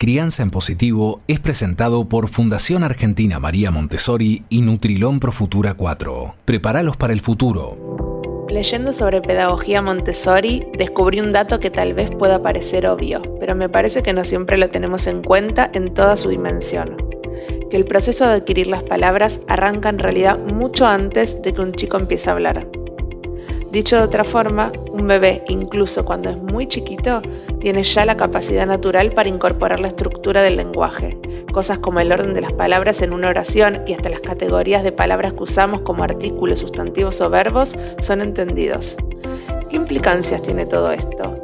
[0.00, 6.36] Crianza en Positivo es presentado por Fundación Argentina María Montessori y Nutrilón Pro Futura 4.
[6.46, 8.46] Prepáralos para el futuro.
[8.48, 13.68] Leyendo sobre pedagogía Montessori, descubrí un dato que tal vez pueda parecer obvio, pero me
[13.68, 16.96] parece que no siempre lo tenemos en cuenta en toda su dimensión.
[17.70, 21.74] Que el proceso de adquirir las palabras arranca en realidad mucho antes de que un
[21.74, 22.66] chico empiece a hablar.
[23.70, 27.20] Dicho de otra forma, un bebé, incluso cuando es muy chiquito,
[27.60, 31.16] tiene ya la capacidad natural para incorporar la estructura del lenguaje,
[31.52, 34.92] cosas como el orden de las palabras en una oración y hasta las categorías de
[34.92, 38.96] palabras que usamos como artículos, sustantivos o verbos son entendidos.
[39.68, 41.34] ¿Qué implicancias tiene todo esto?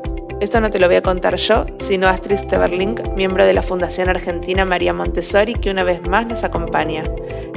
[0.40, 4.10] Esto no te lo voy a contar yo, sino Astrid Steverling, miembro de la Fundación
[4.10, 7.04] Argentina María Montessori, que una vez más nos acompaña.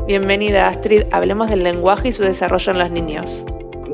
[0.07, 3.45] Bienvenida Astrid, hablemos del lenguaje y su desarrollo en los niños.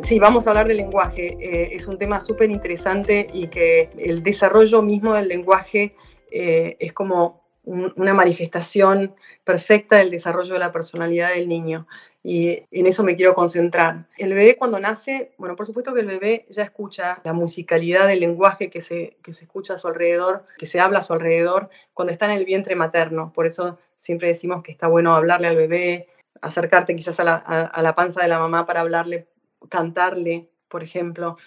[0.06, 1.36] Sí, vamos a hablar del lenguaje.
[1.40, 5.96] Eh, es un tema súper interesante y que el desarrollo mismo del lenguaje
[6.30, 11.88] eh, es como una manifestación perfecta del desarrollo de la personalidad del niño.
[12.24, 14.06] Y en eso me quiero concentrar.
[14.20, 18.20] El bebé cuando nace, bueno, por supuesto que el bebé ya escucha la musicalidad del
[18.20, 21.72] lenguaje que se, que se escucha a su alrededor, que se habla a su alrededor
[21.96, 23.34] cuando está en el vientre materno.
[23.34, 26.10] Por eso siempre decimos que está bueno hablarle al bebé,
[26.42, 29.26] acercarte quizás a la, a la panza de la mamá para hablarle
[29.70, 31.38] cantarle, por ejemplo.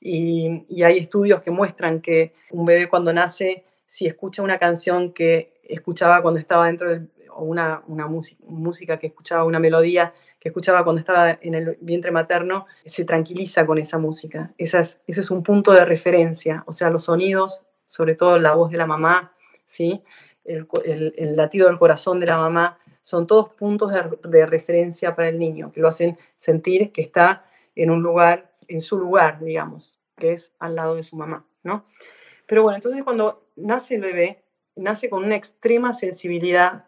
[0.00, 5.60] Y, hay estudios que muestran que un bebé cuando nace, si escucha una canción que
[5.64, 10.84] escuchaba cuando estaba dentro del, o una, una música, que escuchaba, una melodía que escuchaba
[10.84, 14.52] cuando estaba en el vientre materno, se tranquiliza con esa música.
[14.56, 18.54] Esa es, ese es un punto de referencia, o sea, los sonidos, sobre todo la
[18.54, 19.32] voz de la mamá,
[19.64, 20.02] ¿sí?
[20.44, 20.66] el,
[21.16, 25.38] el, latido del corazón de la mamá, son todos puntos de, de referencia para el
[25.38, 27.44] niño, que lo hacen sentir que está
[27.78, 31.86] en un lugar, en su lugar, digamos, que es al lado de su mamá, ¿no?
[32.46, 34.42] Pero bueno, entonces cuando nace el bebé,
[34.74, 36.86] nace con una extrema sensibilidad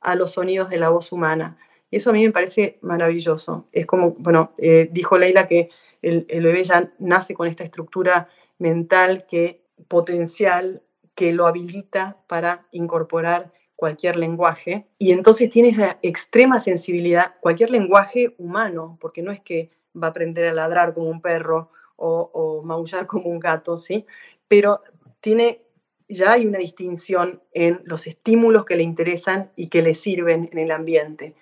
[0.00, 1.58] a los sonidos de la voz humana.
[1.90, 3.68] Y eso a mí me parece maravilloso.
[3.72, 8.28] Es como, bueno, eh, dijo Leila que el, el, bebé ya nace con esta estructura
[8.58, 10.82] mental que potencial
[11.14, 14.86] que lo habilita para incorporar cualquier lenguaje.
[14.98, 20.10] Y entonces tiene esa extrema sensibilidad, cualquier lenguaje humano, porque no es que va a
[20.10, 24.06] aprender a ladrar como un perro o, maullar como un gato, ¿sí?
[24.48, 24.82] Pero
[25.20, 25.62] tiene,
[26.08, 30.58] ya hay una distinción en los estímulos que le interesan y que le sirven en
[30.58, 31.34] el ambiente.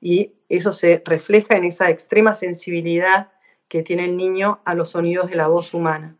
[0.00, 3.32] Y eso se refleja en esa extrema sensibilidad
[3.68, 6.18] que tiene el niño a los sonidos de la voz humana.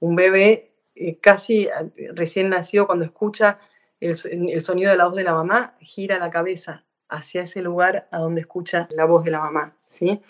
[0.00, 3.58] Un bebé eh, casi eh, recién nacido, cuando escucha
[4.00, 4.16] el,
[4.50, 8.18] el, sonido de la voz de la mamá, gira la cabeza hacia ese lugar a
[8.18, 10.22] donde escucha la voz de la mamá, ¿sí?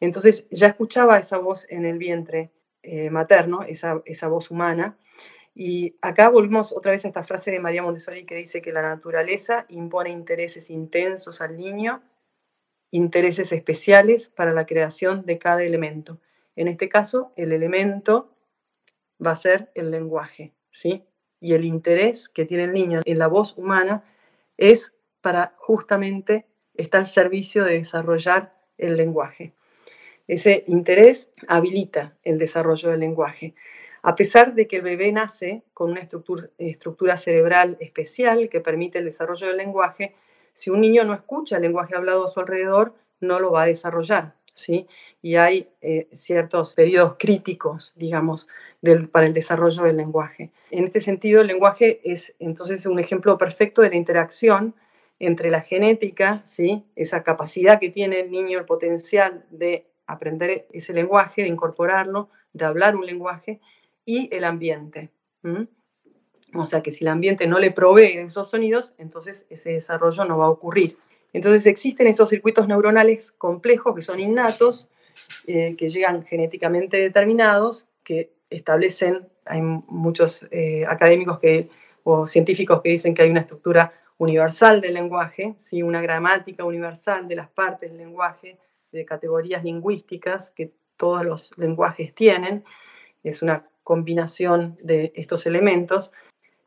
[0.00, 2.52] Entonces ya escuchaba esa voz en el vientre
[2.82, 4.98] eh, materno, esa, esa voz humana.
[5.54, 8.82] Y acá volvemos otra vez a esta frase de María Montessori que dice que la
[8.82, 12.02] naturaleza impone intereses intensos al niño,
[12.90, 16.20] intereses especiales para la creación de cada elemento.
[16.56, 18.36] En este caso, el elemento
[19.24, 21.04] va a ser el lenguaje, ¿sí?
[21.40, 24.04] Y el interés que tiene el niño en la voz humana
[24.56, 29.54] es para justamente estar al servicio de desarrollar el lenguaje.
[30.28, 33.54] Ese interés habilita el desarrollo del lenguaje.
[34.02, 39.04] A pesar de que el bebé nace con una estructura, cerebral especial que permite el
[39.04, 40.14] desarrollo del lenguaje,
[40.52, 43.66] si un niño no escucha el lenguaje hablado a su alrededor, no lo va a
[43.66, 44.34] desarrollar.
[44.52, 44.86] ¿sí?
[45.22, 48.48] Y hay eh, ciertos periodos críticos, digamos,
[49.12, 50.50] para el desarrollo del lenguaje.
[50.70, 54.74] En este sentido, el lenguaje es entonces un ejemplo perfecto de la interacción
[55.18, 56.84] entre la genética, ¿sí?
[56.94, 62.64] esa capacidad que tiene el niño, el potencial de aprender ese lenguaje, de incorporarlo, de
[62.64, 63.60] hablar un lenguaje,
[64.04, 65.10] y el ambiente.
[66.54, 70.38] O sea que si el ambiente no le provee esos sonidos, entonces ese desarrollo no
[70.38, 70.96] va a ocurrir.
[71.32, 74.88] Entonces existen esos circuitos neuronales complejos que son innatos,
[75.46, 81.68] eh, que llegan genéticamente determinados, que establecen, hay muchos eh, académicos que,
[82.04, 85.82] o científicos que dicen que hay una estructura universal del lenguaje, ¿sí?
[85.82, 88.58] una gramática universal de las partes del lenguaje,
[88.96, 92.64] de categorías lingüísticas que todos los lenguajes tienen.
[93.22, 96.12] Es una combinación de estos elementos,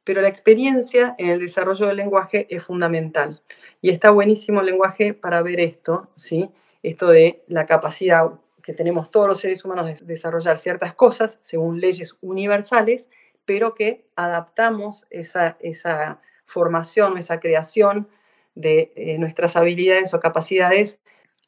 [0.03, 3.41] pero la experiencia en el desarrollo del lenguaje es fundamental.
[3.81, 6.49] Y está buenísimo el lenguaje para ver esto, ¿sí?
[6.81, 8.31] Esto de la capacidad
[8.63, 13.09] que tenemos todos los seres humanos de desarrollar ciertas cosas según leyes universales,
[13.45, 18.07] pero que adaptamos esa, esa formación, esa creación
[18.55, 20.99] de eh, nuestras habilidades o capacidades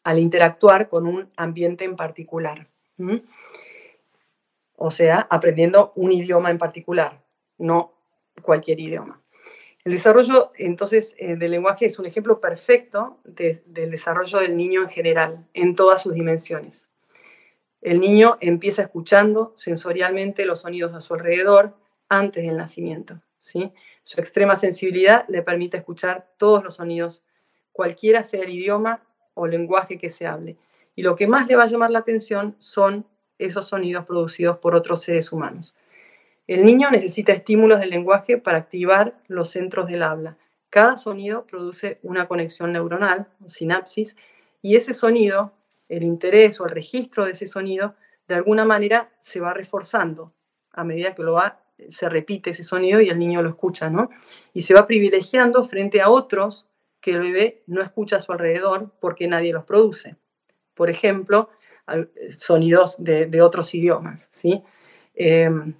[0.03, 2.67] al interactuar con un ambiente en particular.
[4.75, 7.21] O sea, aprendiendo un idioma en particular,
[7.57, 7.93] no
[8.41, 9.21] cualquier idioma.
[9.83, 14.89] El desarrollo, entonces, eh, del lenguaje es un ejemplo perfecto del desarrollo del niño en
[14.89, 16.87] general, en todas sus dimensiones.
[17.81, 21.75] El niño empieza escuchando sensorialmente los sonidos a su alrededor
[22.09, 23.19] antes del nacimiento.
[23.39, 23.71] ¿sí?
[24.03, 27.23] Su extrema sensibilidad le permite escuchar todos los sonidos,
[27.71, 29.01] cualquiera sea el idioma
[29.33, 30.57] o lenguaje que se hable.
[30.95, 33.05] Y lo que más le va a llamar la atención son
[33.37, 35.75] esos sonidos producidos por otros seres humanos.
[36.47, 40.37] El niño necesita estímulos del lenguaje para activar los centros del habla.
[40.69, 44.15] Cada sonido produce una conexión neuronal, sinapsis,
[44.61, 45.53] y ese sonido,
[45.89, 47.95] el interés o el registro de ese sonido,
[48.27, 50.33] de alguna manera se va reforzando
[50.71, 54.09] a medida que lo va, se repite ese sonido y el niño lo escucha, ¿no?
[54.53, 56.67] Y se va privilegiando frente a otros
[57.01, 60.15] que el bebé no escucha a su alrededor porque nadie los produce.
[60.73, 61.49] Por ejemplo,
[62.29, 64.63] sonidos de, otros idiomas, ¿sí?
[65.15, 65.73] Em,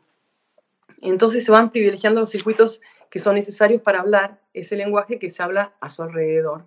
[1.02, 5.44] entonces se van privilegiando los circuitos que son necesarios para hablar ese lenguaje que se
[5.44, 6.66] habla a su alrededor.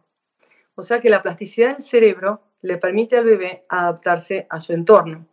[0.75, 5.27] O sea que la plasticidad del cerebro le permite al bebé adaptarse a su entorno.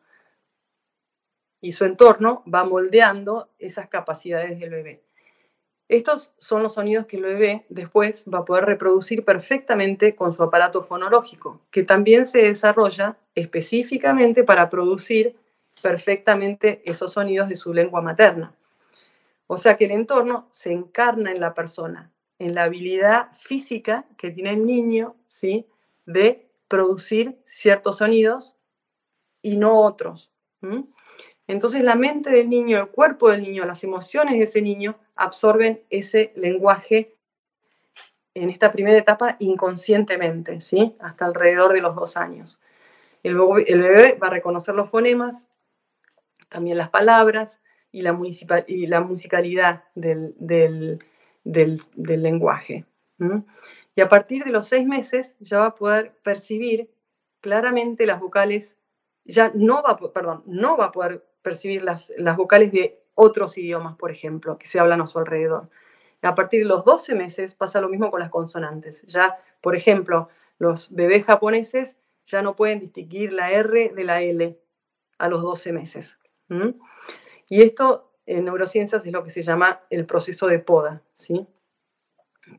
[1.62, 5.04] Y su entorno va moldeando esas capacidades del bebé.
[5.92, 10.42] Estos son los sonidos que el bebé después va a poder reproducir perfectamente con su
[10.42, 15.36] aparato fonológico, que también se desarrolla específicamente para producir
[15.82, 18.56] perfectamente esos sonidos de su lengua materna.
[19.48, 22.10] O sea que el entorno se encarna en la persona,
[22.40, 25.68] en la habilidad física que tiene el niño, ¿sí?
[26.06, 28.56] De producir ciertos sonidos
[29.42, 30.32] y no otros.
[31.52, 35.84] Entonces la mente del niño, el cuerpo del niño, las emociones de ese niño absorben
[35.90, 37.14] ese lenguaje
[38.34, 40.96] en esta primera etapa inconscientemente, ¿sí?
[41.02, 42.62] Hasta alrededor de los dos años.
[43.22, 45.46] El bebé va a reconocer los fonemas,
[46.48, 47.60] también las palabras,
[47.92, 48.18] y la,
[48.68, 51.00] y la musicalidad del,
[51.44, 52.86] lenguaje.
[53.94, 56.90] Y a partir de los seis meses ya va a poder percibir
[57.42, 58.78] claramente las vocales,
[59.26, 63.96] ya no va, perdón, no va a poder percibir las, las vocales de otros idiomas,
[63.98, 65.70] por ejemplo, que se hablan a su alrededor.
[66.22, 69.04] A partir de los 12 meses pasa lo mismo con las consonantes.
[69.08, 70.30] Ya, por ejemplo,
[70.60, 74.60] los bebés japoneses ya no pueden distinguir la R de la L
[75.18, 76.20] a los 12 meses.
[77.50, 81.48] Y esto en neurociencias es lo que se llama el proceso de poda, ¿sí?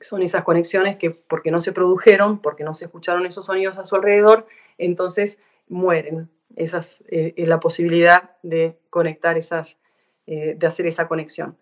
[0.01, 3.85] Son esas conexiones que porque no se produjeron, porque no se escucharon esos sonidos a
[3.85, 4.47] su alrededor,
[4.79, 5.39] entonces
[5.69, 6.31] mueren.
[6.57, 9.79] Esa es eh, la posibilidad de conectar esas,
[10.27, 11.57] eh, de hacer esa conexión.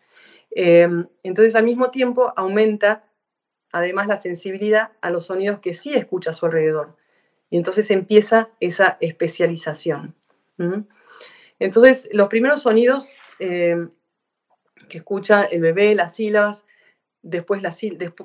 [0.50, 3.04] Em, entonces al mismo tiempo aumenta
[3.72, 6.96] además la sensibilidad a los sonidos que sí escucha a su alrededor.
[7.50, 10.14] Y entonces empieza esa especialización.
[11.58, 13.88] Entonces, los primeros sonidos eh,
[14.88, 16.66] que escucha el bebé, las sílabas,
[17.22, 17.80] después, las,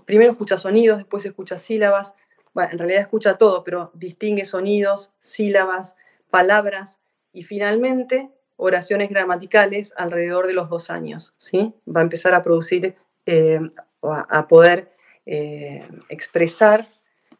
[0.06, 2.13] primero escucha sonidos, después escucha sílabas,
[2.53, 5.95] bueno, en realidad escucha todo, pero distingue sonidos, sílabas,
[6.35, 6.99] palabras
[7.31, 11.73] y finalmente oraciones gramaticales alrededor de los dos años, ¿sí?
[11.87, 12.93] Va a empezar a producir,
[13.25, 13.61] eh,
[14.01, 14.91] a, poder
[15.25, 16.89] eh, expresar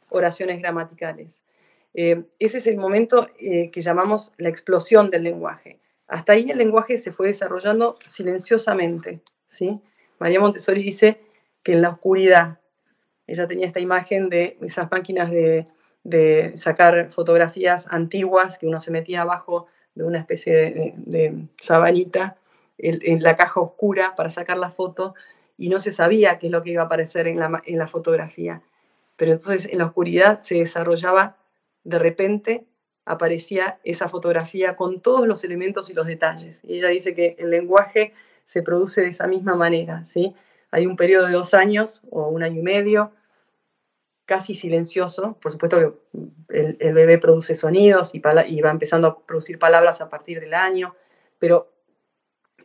[0.07, 1.44] oraciones gramaticales.
[1.94, 5.81] ese es el momento que llamamos la explosión del lenguaje.
[6.07, 9.19] Hasta ahí el lenguaje se fue desarrollando silenciosamente.
[9.45, 9.81] ¿sí?
[10.19, 11.19] María Montessori dice
[11.63, 12.59] que en la oscuridad,
[13.27, 15.66] ella tenía esta imagen de esas máquinas de,
[16.56, 22.38] sacar fotografías antiguas que uno se metía abajo de una especie de, sabanita
[22.78, 25.16] en, la caja oscura para sacar la foto
[25.57, 27.88] y no se sabía qué es lo que iba a aparecer en la, en la
[27.88, 28.62] fotografía.
[29.16, 31.38] Pero entonces en la oscuridad se desarrollaba
[31.83, 32.66] de repente
[33.06, 36.62] aparecía esa fotografía con todos los elementos y los detalles.
[36.64, 40.33] Y ella dice que el lenguaje se produce de esa misma manera, ¿sí?
[40.71, 43.12] Hay un periodo de dos años o un año y medio,
[44.26, 45.38] casi silencioso.
[45.42, 50.40] Por supuesto que el, bebé produce sonidos y, va empezando a producir palabras a partir
[50.40, 50.96] del año,
[51.40, 51.72] pero,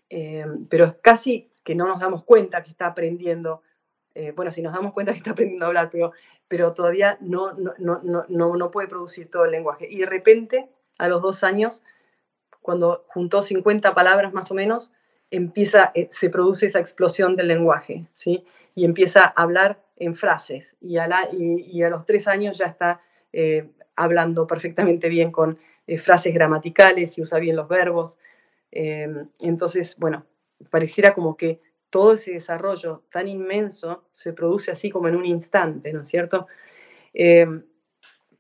[0.09, 3.63] eh, pero es casi que no nos damos cuenta que está aprendiendo
[4.15, 6.13] eh, bueno, si nos damos cuenta que está aprendiendo a hablar, pero,
[6.49, 9.87] pero todavía no, no, no, no, puede producir todo el lenguaje.
[9.89, 11.83] Y de repente, a los dos años,
[12.61, 14.93] cuando juntó 50 palabras más o menos,
[15.31, 18.45] empieza, eh, se produce esa explosión del lenguaje, ¿sí?
[18.75, 20.77] Y empieza a hablar en frases.
[20.81, 21.09] Y a,
[21.89, 23.01] los tres años ya está
[23.33, 25.59] eh, hablando perfectamente bien con
[25.99, 28.19] frases gramaticales y usa bien los verbos.
[28.71, 30.25] entonces, bueno,
[30.71, 35.93] pareciera como que todo ese desarrollo tan inmenso se produce así como en un instante,
[35.93, 36.47] ¿no es cierto?
[37.13, 37.47] Eh,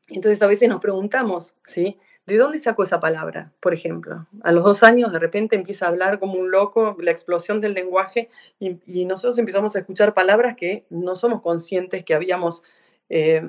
[0.08, 1.98] entonces a veces nos preguntamos, ¿sí?
[2.30, 4.28] ¿De dónde sacó esa palabra, por ejemplo?
[4.44, 7.74] A los dos años de repente empieza a hablar como un loco, la explosión del
[7.74, 12.62] lenguaje, y, nosotros empezamos a escuchar palabras que no somos conscientes que habíamos
[13.08, 13.42] eh,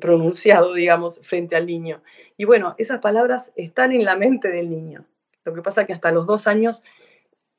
[0.00, 2.00] pronunciado, digamos, frente al niño.
[2.36, 5.04] Y bueno, esas palabras están en la mente del niño.
[5.42, 6.84] Lo que pasa es que hasta los dos años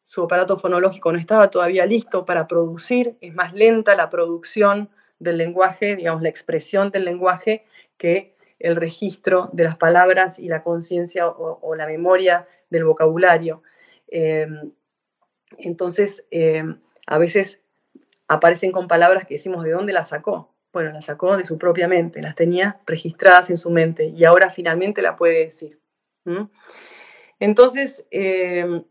[0.04, 5.40] su aparato fonológico no estaba todavía listo para producir, es más lenta la producción del
[5.40, 7.66] lenguaje, digamos, la expresión del lenguaje
[7.98, 13.64] que el registro de las palabras y la conciencia o, la memoria del vocabulario.
[14.08, 14.72] Em,
[15.58, 17.62] entonces, em, a veces
[18.28, 20.54] aparecen con palabras que decimos, ¿de dónde las sacó?
[20.72, 24.50] Bueno, las sacó de su propia mente, las tenía registradas en su mente y ahora
[24.50, 25.80] finalmente la puede decir.
[27.40, 28.84] Entonces, em,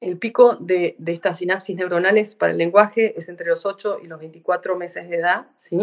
[0.00, 4.18] el pico de, estas sinapsis neuronales para el lenguaje es entre los 8 y los
[4.18, 5.78] 24 meses de edad, ¿sí?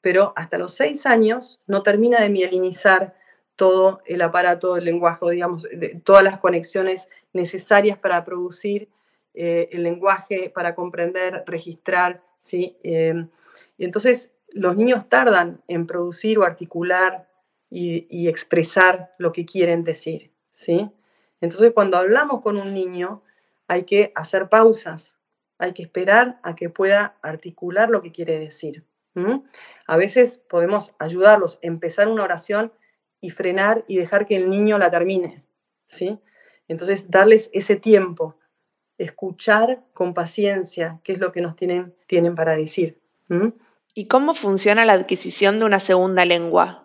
[0.00, 3.14] Pero hasta los seis años no termina de mielinizar
[3.56, 5.68] todo el aparato del lenguaje, digamos,
[6.04, 8.88] todas las conexiones necesarias para producir
[9.34, 12.76] eh, el lenguaje, para comprender, registrar, ¿sí?
[12.82, 13.28] Em,
[13.76, 17.28] y entonces los niños tardan en producir o articular
[17.68, 20.90] y, y, expresar lo que quieren decir, ¿sí?
[21.40, 23.22] Entonces cuando hablamos con un niño
[23.68, 25.18] hay que hacer pausas,
[25.58, 28.84] hay que esperar a que pueda articular lo que quiere decir.
[29.86, 32.72] A veces podemos ayudarlos a empezar una oración
[33.20, 35.44] y frenar y dejar que el niño la termine,
[35.86, 36.18] ¿sí?
[36.68, 38.36] Entonces, darles ese tiempo,
[38.96, 42.98] escuchar con paciencia qué es lo que nos tienen, tienen para decir.
[43.94, 46.84] ¿Y cómo funciona la adquisición de una segunda lengua?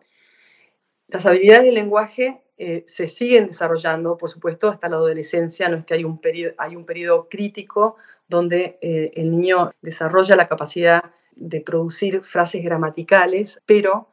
[1.08, 5.70] Las habilidades del lenguaje eh, se siguen desarrollando, por supuesto, hasta la adolescencia.
[5.70, 10.36] No es que hay un periodo, hay un periodo crítico donde eh, el niño desarrolla
[10.36, 11.04] la capacidad
[11.36, 14.10] de producir frases gramaticales, pero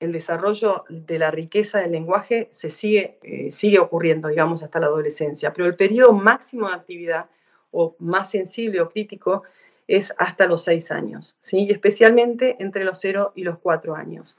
[0.00, 4.86] el desarrollo de la riqueza del lenguaje se sigue, eh, sigue ocurriendo, digamos, hasta la
[4.86, 5.52] adolescencia.
[5.52, 7.28] Pero el periodo máximo de actividad
[7.70, 9.42] o más sensible o crítico
[9.86, 11.64] es hasta los seis años, ¿sí?
[11.64, 14.38] y especialmente entre los cero y los cuatro años.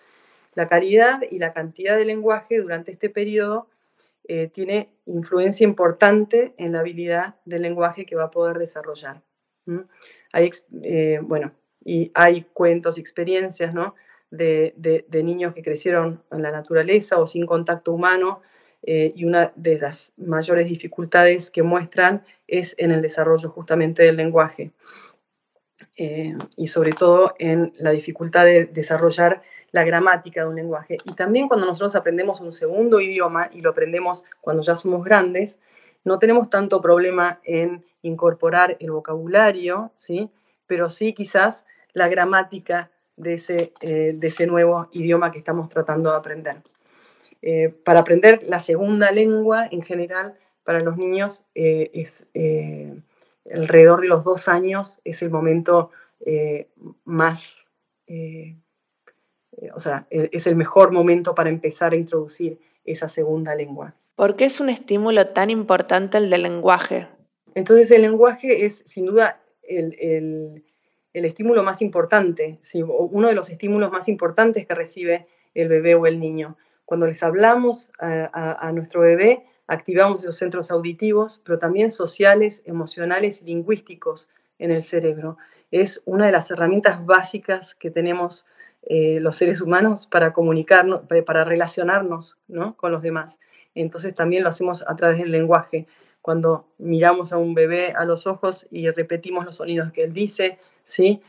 [0.54, 3.68] La calidad y la cantidad de lenguaje durante este periodo
[4.28, 9.22] eh, tiene influencia importante en la habilidad del lenguaje que va a poder desarrollar.
[10.32, 10.50] Hay,
[10.84, 11.52] eh, bueno,
[11.84, 13.96] y hay cuentos y experiencias ¿no?
[14.30, 18.42] de, niños que crecieron en la naturaleza o sin contacto humano
[18.84, 24.18] eh, y una de las mayores dificultades que muestran es en el desarrollo justamente del
[24.18, 24.72] lenguaje
[25.98, 30.98] eh, y sobre todo en la dificultad de desarrollar la gramática de un lenguaje.
[31.06, 35.60] Y también cuando nosotros aprendemos un segundo idioma y lo aprendemos cuando ya somos grandes,
[36.04, 40.30] no tenemos tanto problema en incorporar el vocabulario, ¿sí?
[40.72, 46.12] Pero sí quizás la gramática de ese, eh, de ese nuevo idioma que estamos tratando
[46.12, 46.64] de aprender.
[47.42, 52.26] Eh, para aprender la segunda lengua, en general, para los niños eh, es
[53.54, 55.92] alrededor de los dos años, es el momento
[57.04, 57.58] más,
[59.76, 63.94] o sea, e, es el mejor momento para empezar a introducir esa segunda lengua.
[64.16, 67.10] ¿Por qué es un estímulo tan importante el del lenguaje?
[67.56, 69.41] Entonces el lenguaje es sin duda
[69.78, 70.64] el,
[71.14, 76.20] estímulo más importante, uno de los estímulos más importantes que recibe el bebé o el
[76.20, 76.58] niño.
[76.86, 83.46] Cuando les hablamos a, nuestro bebé, activamos los centros auditivos, pero también sociales, emocionales y
[83.46, 85.38] lingüísticos en el cerebro.
[85.72, 88.46] Es una de las herramientas básicas que tenemos
[88.84, 92.38] eh, los seres humanos para comunicarnos, para relacionarnos
[92.76, 93.40] con los demás.
[93.76, 95.88] Entonces también lo hacemos a través del lenguaje
[96.22, 100.60] cuando miramos a un bebé a los ojos y repetimos los sonidos que él dice,
[100.84, 101.22] ¿sí?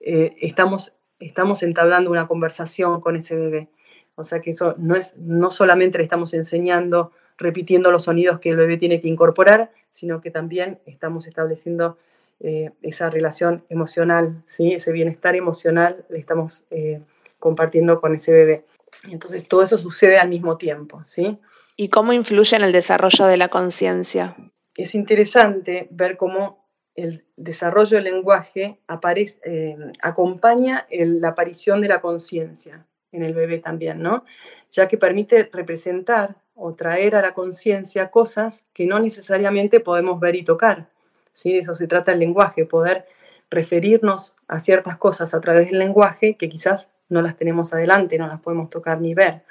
[0.00, 3.68] Eh, estamos, estamos entablando una conversación con ese bebé.
[4.16, 8.50] O sea que eso no es, no solamente le estamos enseñando, repitiendo los sonidos que
[8.50, 11.96] el bebé tiene que incorporar, sino que también estamos estableciendo
[12.40, 14.72] eh, esa relación emocional, ¿sí?
[14.72, 17.00] ese bienestar emocional le estamos eh,
[17.38, 18.64] compartiendo con ese bebé.
[19.08, 21.38] Entonces todo eso sucede al mismo tiempo, ¿sí?
[21.80, 24.36] ¿Y cómo influye en el desarrollo de la conciencia?
[24.76, 26.62] Es interesante ver cómo
[26.94, 28.78] el desarrollo del lenguaje
[29.46, 34.26] eh, acompaña la aparición de la conciencia en el bebé también, ¿no?
[34.70, 40.34] Ya que permite representar o traer a la conciencia cosas que no necesariamente podemos ver
[40.34, 40.90] y tocar.
[41.32, 41.54] ¿sí?
[41.54, 43.06] De eso se trata el lenguaje, poder
[43.48, 48.26] referirnos a ciertas cosas a través del lenguaje que quizás no las tenemos adelante, no
[48.26, 49.44] las podemos tocar ni ver.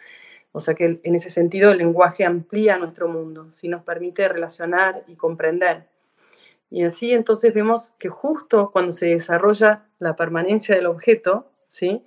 [0.51, 5.03] O sea que en ese sentido el lenguaje amplía nuestro mundo, si nos permite relacionar
[5.07, 5.87] y comprender.
[6.71, 12.03] Y así entonces vemos que justo cuando se desarrolla la permanencia del objeto, ¿sí?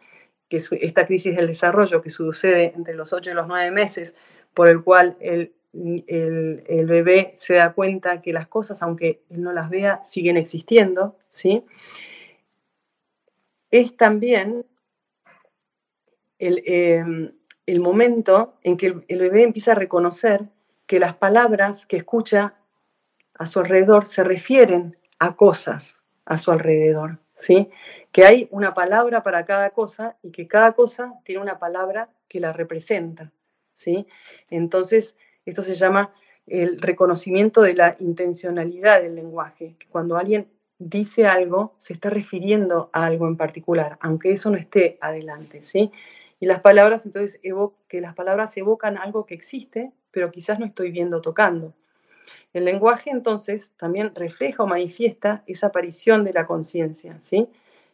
[0.48, 4.14] que es esta crisis del desarrollo que sucede entre los 8 y los 9 meses,
[4.54, 9.52] por el cual el, el, bebé se da cuenta que las cosas, aunque él no
[9.52, 11.64] las vea, siguen existiendo, ¿sí?
[13.70, 14.66] Es también
[16.38, 17.32] el, em,
[17.66, 20.48] el momento en que el, bebé empieza a reconocer
[20.86, 22.54] que las palabras que escucha
[23.34, 27.70] a su alrededor se refieren a cosas a su alrededor, ¿sí?
[28.10, 32.40] Que hay una palabra para cada cosa y que cada cosa tiene una palabra que
[32.40, 33.32] la representa,
[33.72, 34.06] ¿sí?
[34.50, 36.12] Entonces, esto se llama
[36.46, 42.90] el reconocimiento de la intencionalidad del lenguaje, que cuando alguien dice algo, se está refiriendo
[42.92, 45.90] a algo en particular, aunque eso no esté adelante, ¿sí?
[46.42, 47.40] Y las palabras, entonces,
[47.86, 51.72] que las palabras evocan algo que existe, pero quizás no estoy viendo tocando.
[52.52, 57.46] El lenguaje, entonces, también refleja o manifiesta esa aparición de la conciencia, ¿sí?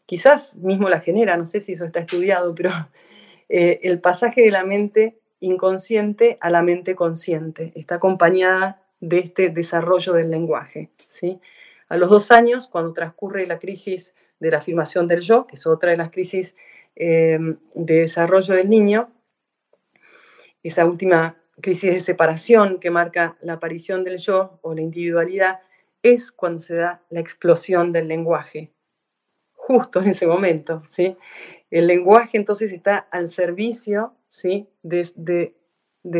[0.07, 2.71] Quizás mismo la genera, no sé si eso está estudiado, pero
[3.51, 9.51] eh, el pasaje de la mente inconsciente a la mente consciente está acompañada de este
[9.51, 11.39] desarrollo del lenguaje, ¿sí?
[11.91, 15.67] A los dos años, cuando transcurre la crisis de la afirmación del yo, que es
[15.67, 16.55] otra de las crisis
[17.01, 19.09] Em, de desarrollo del niño,
[20.65, 25.61] esa última crisis de separación que marca la aparición del yo o la individualidad,
[26.03, 28.73] es cuando se da la explosión del lenguaje,
[29.53, 30.83] justo en ese momento.
[30.87, 31.17] ¿sí?
[31.71, 34.69] El lenguaje entonces está al servicio ¿sí?
[34.83, 35.55] de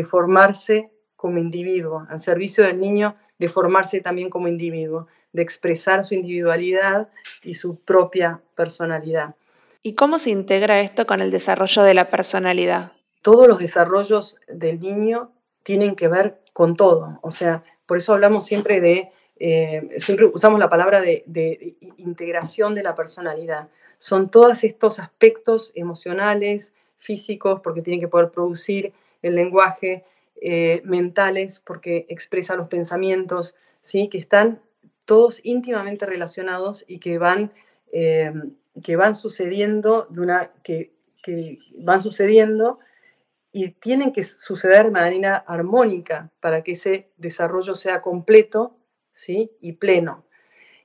[0.05, 6.13] formarse como individuo, al servicio del niño de formarse también como individuo, de expresar su
[6.13, 7.09] individualidad
[7.43, 9.35] y su propia personalidad.
[9.81, 12.91] ¿Y cómo se integra esto con el desarrollo de la personalidad?
[13.21, 15.31] Todos los desarrollos del niño
[15.63, 17.19] tienen que ver con todo.
[17.21, 22.83] O sea, por eso hablamos siempre de, eh, siempre usamos la palabra de, integración de
[22.83, 23.69] la personalidad.
[23.97, 30.03] Son todos estos aspectos emocionales, físicos, porque tienen que poder producir el lenguaje,
[30.41, 34.09] eh, mentales, porque expresa los pensamientos, ¿sí?
[34.09, 34.61] que están
[35.05, 37.51] todos íntimamente relacionados y que van
[37.91, 38.33] eh,
[38.81, 40.93] que van sucediendo, de una, que,
[41.77, 42.79] van sucediendo
[43.51, 48.77] y tienen que suceder de manera armónica para que ese desarrollo sea completo
[49.11, 49.51] ¿sí?
[49.61, 50.23] y pleno.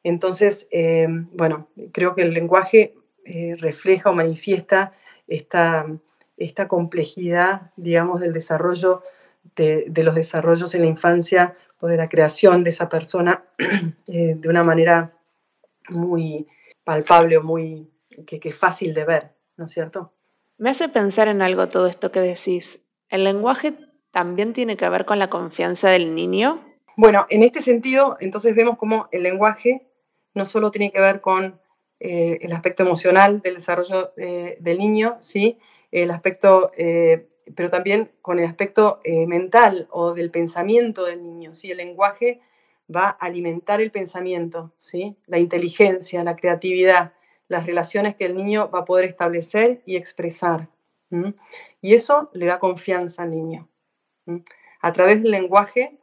[0.03, 4.93] Entonces, eh, bueno, creo que el lenguaje eh, refleja o manifiesta
[5.27, 5.87] esta,
[6.37, 9.03] esta complejidad, digamos, del desarrollo,
[9.57, 13.45] de, los desarrollos en la infancia o de la creación de esa persona
[14.09, 15.15] eh, de una manera
[15.89, 16.47] muy,
[16.85, 17.91] palpable o muy
[18.27, 20.13] que, es fácil de ver, ¿no es cierto?
[20.59, 22.85] Me hace pensar en algo todo esto que decís.
[23.09, 23.75] ¿El lenguaje
[24.11, 26.61] también tiene que ver con la confianza del niño?
[26.97, 29.89] Bueno, en este sentido, entonces vemos cómo el lenguaje
[30.35, 31.61] no solo tiene que ver con
[31.99, 35.59] eh, el aspecto emocional del desarrollo eh, del niño, ¿sí?
[35.91, 41.55] el aspecto, eh, pero también con el aspecto mental o del pensamiento del niño.
[41.55, 41.71] ¿sí?
[41.71, 42.41] El lenguaje
[42.95, 45.17] va a alimentar el pensamiento, ¿sí?
[45.27, 47.13] la inteligencia, la creatividad,
[47.49, 50.69] las relaciones que el niño va a poder establecer y expresar.
[51.81, 53.69] Y eso le da confianza al niño.
[54.81, 55.99] A través del lenguaje,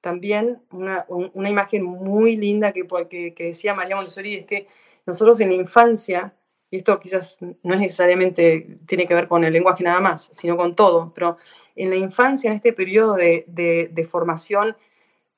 [0.00, 2.86] también una, imagen muy linda que,
[3.34, 4.68] que, decía María Montessori es que
[5.04, 6.34] nosotros en la infancia,
[6.70, 10.56] y esto quizás no es necesariamente tiene que ver con el lenguaje nada más, sino
[10.56, 11.38] con todo, pero
[11.74, 14.76] en la infancia, en este periodo de, de formación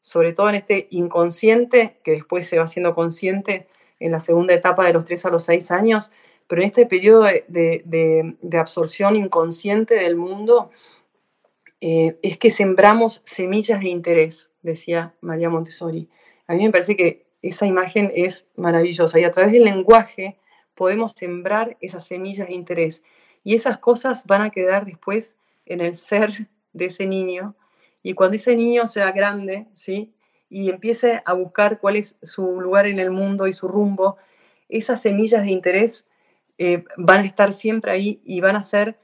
[0.05, 4.85] sobre todo en este inconsciente, que después se va haciendo consciente en la segunda etapa
[4.85, 6.13] de los 3 a los 6 años,
[6.47, 10.71] pero en este periodo de, absorción inconsciente del mundo,
[11.81, 16.11] eh, es que sembramos semillas de interés, decía María Montessori.
[16.49, 20.37] A mí me parece que esa imagen es maravillosa y a través del lenguaje
[20.75, 23.03] podemos sembrar esas semillas de interés
[23.43, 27.57] y esas cosas van a quedar después en el ser de ese niño
[28.05, 30.13] y cuando ese niño sea grande, ¿sí?
[30.51, 34.19] Y empiece a buscar cuál es su lugar en el mundo y su rumbo,
[34.69, 36.05] esas semillas de interés
[36.59, 38.99] eh, van a estar siempre ahí y van a ser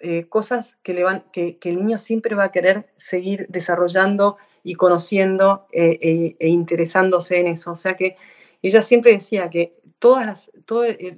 [0.00, 6.36] eh, cosas que, el niño siempre va a querer seguir desarrollando y conociendo eh, e,
[6.40, 7.70] e, interesándose en eso.
[7.70, 8.16] O sea que
[8.62, 10.50] ella siempre decía que todos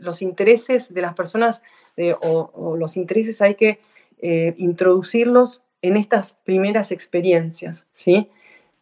[0.01, 1.63] los intereses de las personas
[2.21, 3.81] o, los intereses hay que
[4.57, 8.31] introducirlos en estas primeras experiencias, ¿sí?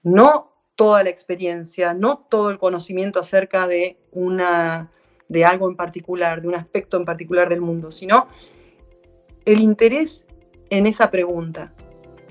[0.02, 4.90] No toda la experiencia, no todo el conocimiento acerca de, una,
[5.28, 8.28] de algo en particular, de un aspecto en particular del mundo, sino
[9.44, 10.24] el interés
[10.70, 11.72] en esa pregunta.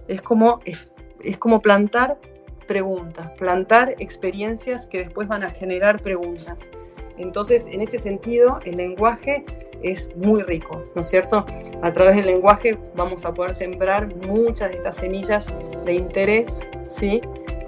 [0.08, 0.90] Es como, es,
[1.38, 2.20] como plantar
[2.68, 6.70] preguntas, plantar experiencias que después van a generar preguntas.
[7.18, 9.46] Entonces, en ese sentido, el lenguaje
[9.84, 11.46] es muy rico, ¿no es cierto?
[11.82, 15.48] A través del lenguaje vamos a poder sembrar muchas de estas semillas
[15.86, 17.22] de interés, ¿sí?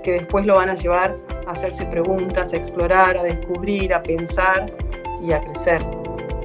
[0.03, 1.15] Que después lo van a llevar
[1.47, 4.65] a hacerse preguntas, a explorar, a descubrir, a pensar
[5.23, 5.81] y a crecer.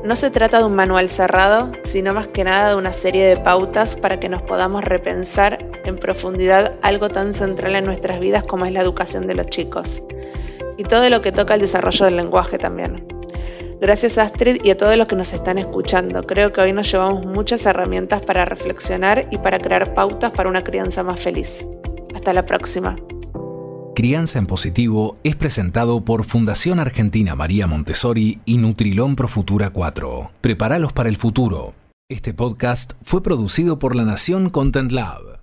[0.05, 3.37] No se trata de un manual cerrado, sino más que nada de una serie de
[3.37, 8.67] pautas para que nos podamos repensar en profundidad algo tan central en nuestras vidas como
[8.67, 10.03] es la educación de los chicos.
[10.77, 13.16] Y todo lo que toca el desarrollo del lenguaje también.
[13.81, 16.27] Gracias Astrid y a todos los que nos están escuchando.
[16.27, 20.65] Creo que hoy nos llevamos muchas herramientas para reflexionar y para crear pautas para una
[20.65, 21.67] crianza más feliz.
[22.15, 22.97] Hasta la próxima.
[23.95, 30.31] Crianza en Positivo es presentado por Fundación Argentina María Montessori y Nutrilón Pro Futura 4.
[30.41, 31.75] Prepáralos para el futuro.
[32.09, 35.36] Este podcast fue producido por La Nación Content Lab.